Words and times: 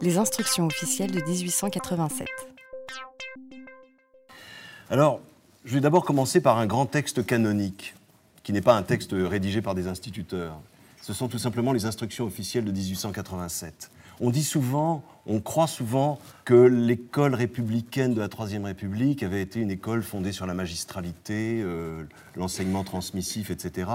Les 0.00 0.18
instructions 0.18 0.66
officielles 0.66 1.10
de 1.10 1.20
1887. 1.20 2.28
Alors, 4.90 5.20
je 5.64 5.74
vais 5.74 5.80
d'abord 5.80 6.04
commencer 6.04 6.40
par 6.40 6.58
un 6.58 6.66
grand 6.66 6.86
texte 6.86 7.24
canonique, 7.24 7.94
qui 8.42 8.52
n'est 8.52 8.60
pas 8.60 8.76
un 8.76 8.82
texte 8.82 9.12
rédigé 9.12 9.62
par 9.62 9.74
des 9.74 9.88
instituteurs. 9.88 10.60
Ce 11.00 11.12
sont 11.12 11.28
tout 11.28 11.38
simplement 11.38 11.72
les 11.72 11.86
instructions 11.86 12.26
officielles 12.26 12.64
de 12.64 12.72
1887. 12.72 13.90
On 14.20 14.30
dit 14.30 14.44
souvent, 14.44 15.02
on 15.26 15.40
croit 15.40 15.66
souvent 15.66 16.18
que 16.44 16.54
l'école 16.54 17.34
républicaine 17.34 18.14
de 18.14 18.20
la 18.20 18.28
Troisième 18.28 18.64
République 18.64 19.22
avait 19.22 19.42
été 19.42 19.60
une 19.60 19.70
école 19.70 20.02
fondée 20.02 20.32
sur 20.32 20.46
la 20.46 20.54
magistralité, 20.54 21.60
euh, 21.62 22.04
l'enseignement 22.36 22.84
transmissif, 22.84 23.50
etc. 23.50 23.90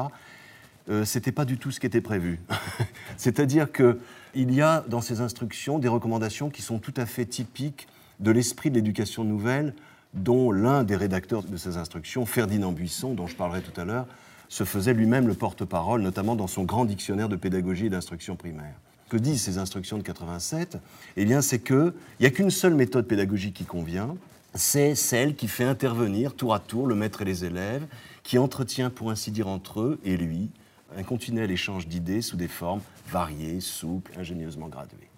Euh, 0.90 1.06
Ce 1.06 1.18
n'était 1.18 1.32
pas 1.32 1.46
du 1.46 1.58
tout 1.58 1.72
ce 1.72 1.80
qui 1.80 1.86
était 1.86 2.02
prévu. 2.02 2.40
C'est-à-dire 3.18 3.72
qu'il 3.72 4.54
y 4.54 4.62
a 4.62 4.84
dans 4.88 5.02
ces 5.02 5.22
instructions 5.22 5.80
des 5.80 5.88
recommandations 5.88 6.50
qui 6.50 6.62
sont 6.62 6.80
tout 6.80 6.94
à 6.98 7.06
fait 7.06 7.26
typiques 7.26 7.88
de 8.20 8.32
l'esprit 8.32 8.70
de 8.70 8.76
l'éducation 8.76 9.24
nouvelle, 9.24 9.74
dont 10.14 10.52
l'un 10.52 10.84
des 10.84 10.96
rédacteurs 10.96 11.44
de 11.44 11.58
ces 11.58 11.78
instructions, 11.78 12.26
Ferdinand 12.26 12.72
Buisson, 12.72 13.14
dont 13.14 13.28
je 13.28 13.36
parlerai 13.36 13.62
tout 13.62 13.80
à 13.80 13.86
l'heure, 13.86 14.08
se 14.50 14.64
faisait 14.64 14.94
lui-même 14.94 15.28
le 15.28 15.36
porte-parole, 15.36 16.02
notamment 16.02 16.36
dans 16.36 16.48
son 16.48 16.64
grand 16.64 16.86
dictionnaire 16.86 17.30
de 17.30 17.36
pédagogie 17.36 17.86
et 17.86 17.90
d'instruction 17.90 18.36
primaire 18.36 18.74
que 19.10 19.18
disent 19.18 19.42
ces 19.42 19.58
instructions 19.58 19.98
de 19.98 20.04
87 20.04 20.78
Eh 21.18 21.26
bien, 21.26 21.42
c'est 21.42 21.60
qu'il 21.60 21.94
n'y 22.20 22.26
a 22.26 22.30
qu'une 22.30 22.52
seule 22.52 22.76
méthode 22.76 23.08
pédagogique 23.08 23.56
qui 23.56 23.66
convient, 23.66 24.16
c'est 24.54 24.96
celle 24.96 25.36
qui 25.36 25.48
fait 25.48 25.66
intervenir 25.66 26.36
tour 26.36 26.54
à 26.54 26.60
tour 26.60 26.88
le 26.88 26.96
maître 26.96 27.22
et 27.22 27.26
les 27.26 27.44
élèves, 27.44 27.86
qui 28.24 28.38
entretient, 28.38 28.90
pour 28.90 29.12
ainsi 29.12 29.32
dire, 29.32 29.48
entre 29.48 29.82
eux 29.82 30.00
et 30.06 30.16
lui, 30.16 30.50
un 30.96 31.04
continuel 31.04 31.52
échange 31.52 31.88
d'idées 31.88 32.22
sous 32.22 32.38
des 32.38 32.48
formes 32.48 32.82
variées, 33.08 33.62
souples, 33.62 34.12
ingénieusement 34.18 34.68
graduées. 34.68 35.10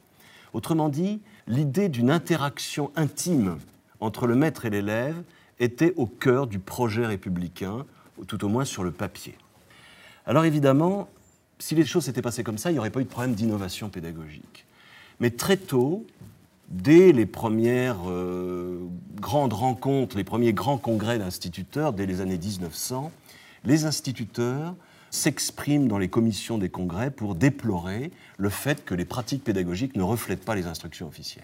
Autrement 0.54 0.90
dit, 0.90 1.22
l'idée 1.48 1.90
d'une 1.90 2.12
interaction 2.12 2.92
intime 2.96 3.58
entre 4.00 4.28
le 4.28 4.36
maître 4.36 4.66
et 4.66 4.70
l'élève 4.70 5.24
était 5.60 5.94
au 5.96 6.08
cœur 6.08 6.48
du 6.48 6.60
projet 6.60 7.06
républicain, 7.06 7.86
tout 8.28 8.44
au 8.44 8.50
moins 8.50 8.66
sur 8.66 8.84
le 8.84 8.92
papier. 8.92 9.36
Alors 10.26 10.46
évidemment, 10.46 11.08
si 11.60 11.76
les 11.76 11.86
choses 11.86 12.06
s'étaient 12.06 12.22
passées 12.22 12.44
comme 12.44 12.58
ça, 12.58 12.72
il 12.72 12.74
n'y 12.74 12.80
aurait 12.80 12.90
pas 12.90 13.00
eu 13.00 13.06
de 13.06 13.10
problème 13.10 13.36
d'innovation 13.36 13.90
pédagogique. 13.90 14.66
Mais 15.20 15.30
très 15.30 15.58
tôt, 15.58 16.06
dès 16.70 17.12
les 17.12 17.26
premières 17.26 18.10
euh, 18.10 18.80
grandes 19.16 19.54
rencontres, 19.54 20.18
les 20.18 20.24
premiers 20.24 20.54
grands 20.54 20.78
congrès 20.78 21.20
d'instituteurs, 21.20 21.94
dès 21.94 22.06
les 22.06 22.22
années 22.22 22.38
1900, 22.38 23.12
les 23.64 23.86
instituteurs 23.86 24.76
s'expriment 25.12 25.88
dans 25.88 25.98
les 25.98 26.10
commissions 26.10 26.58
des 26.58 26.70
congrès 26.70 27.12
pour 27.12 27.36
déplorer 27.36 28.12
le 28.38 28.50
fait 28.50 28.84
que 28.84 28.96
les 28.96 29.06
pratiques 29.06 29.44
pédagogiques 29.44 29.96
ne 29.96 30.04
reflètent 30.04 30.44
pas 30.44 30.56
les 30.56 30.66
instructions 30.66 31.08
officielles. 31.08 31.44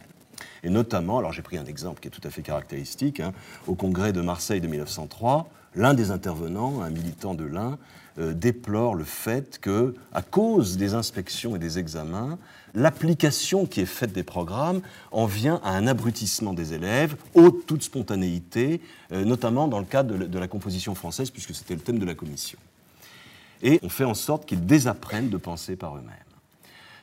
Et 0.63 0.69
notamment, 0.69 1.19
alors 1.19 1.33
j'ai 1.33 1.41
pris 1.41 1.57
un 1.57 1.65
exemple 1.65 1.99
qui 1.99 2.07
est 2.07 2.11
tout 2.11 2.25
à 2.25 2.29
fait 2.29 2.41
caractéristique, 2.41 3.19
hein, 3.19 3.33
au 3.67 3.75
congrès 3.75 4.13
de 4.13 4.21
Marseille 4.21 4.61
de 4.61 4.67
1903, 4.67 5.49
l'un 5.75 5.93
des 5.93 6.11
intervenants, 6.11 6.81
un 6.81 6.89
militant 6.89 7.35
de 7.35 7.45
l'un, 7.45 7.77
euh, 8.19 8.33
déplore 8.33 8.95
le 8.95 9.03
fait 9.03 9.59
que, 9.59 9.93
à 10.11 10.23
cause 10.23 10.77
des 10.77 10.95
inspections 10.95 11.55
et 11.55 11.59
des 11.59 11.77
examens, 11.77 12.39
l'application 12.73 13.67
qui 13.67 13.81
est 13.81 13.85
faite 13.85 14.11
des 14.11 14.23
programmes 14.23 14.81
en 15.11 15.27
vient 15.27 15.61
à 15.63 15.71
un 15.71 15.85
abrutissement 15.85 16.53
des 16.53 16.73
élèves, 16.73 17.15
haute 17.35 17.67
toute 17.67 17.83
spontanéité, 17.83 18.81
euh, 19.11 19.23
notamment 19.23 19.67
dans 19.67 19.79
le 19.79 19.85
cadre 19.85 20.17
de, 20.17 20.39
la 20.39 20.47
composition 20.47 20.95
française, 20.95 21.29
puisque 21.29 21.53
c'était 21.53 21.75
le 21.75 21.81
thème 21.81 21.99
de 21.99 22.05
la 22.05 22.15
commission. 22.15 22.57
Et 23.61 23.79
on 23.83 23.89
fait 23.89 24.03
en 24.03 24.13
sorte 24.13 24.45
qu'ils 24.45 24.65
désapprennent 24.65 25.29
de 25.29 25.37
penser 25.37 25.75
par 25.75 25.97
eux-mêmes. 25.97 26.13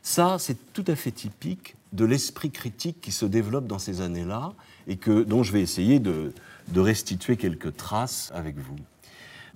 Ça, 0.02 0.36
c'est 0.38 0.72
tout 0.72 0.84
à 0.86 0.96
fait 0.96 1.10
typique 1.10 1.76
de 1.92 2.04
l'esprit 2.04 2.50
critique 2.50 3.00
qui 3.00 3.12
se 3.12 3.24
développe 3.24 3.66
dans 3.66 3.78
ces 3.78 4.00
années-là 4.00 4.52
et 4.86 4.96
que, 4.96 5.22
dont 5.22 5.42
je 5.42 5.52
vais 5.52 5.62
essayer 5.62 5.98
de 5.98 6.32
restituer 6.74 7.36
quelques 7.36 7.76
traces 7.76 8.30
avec 8.34 8.56
vous. 8.58 8.76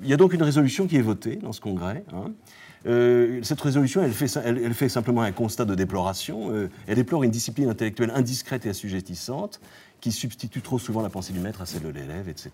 Il 0.03 0.09
y 0.09 0.13
a 0.13 0.17
donc 0.17 0.33
une 0.33 0.43
résolution 0.43 0.87
qui 0.87 0.97
est 0.97 1.03
votée 1.03 1.37
dans 1.37 1.53
ce 1.53 1.61
congrès. 1.61 2.05
Hein. 2.13 2.31
Euh, 2.87 3.41
cette 3.43 3.61
résolution, 3.61 4.03
elle 4.03 4.13
fait, 4.13 4.89
simplement 4.89 5.23
un 5.23 5.33
constat 5.33 5.65
de 5.65 5.75
déploration. 5.75 6.53
Euh, 6.53 6.71
elle 6.87 6.97
déplore 6.97 7.25
une 7.25 7.33
discipline 7.33 7.69
intellectuelle 7.69 8.13
indiscrète 8.15 8.65
et 8.67 8.69
assujettissante 8.69 9.61
qui 10.01 10.13
substitue 10.13 10.61
trop 10.61 10.79
souvent 10.79 11.03
la 11.03 11.11
pensée 11.11 11.33
du 11.33 11.41
maître 11.41 11.61
à 11.61 11.67
celle 11.67 11.83
de 11.83 11.89
l'élève, 11.89 12.29
etc. 12.29 12.51